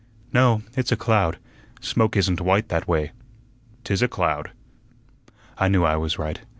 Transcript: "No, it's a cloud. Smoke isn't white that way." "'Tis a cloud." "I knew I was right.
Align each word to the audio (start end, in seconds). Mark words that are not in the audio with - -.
"No, 0.33 0.63
it's 0.75 0.91
a 0.91 0.97
cloud. 0.97 1.37
Smoke 1.79 2.17
isn't 2.17 2.41
white 2.41 2.69
that 2.69 2.87
way." 2.87 3.11
"'Tis 3.83 4.01
a 4.01 4.07
cloud." 4.07 4.49
"I 5.59 5.67
knew 5.67 5.83
I 5.83 5.95
was 5.95 6.17
right. 6.17 6.41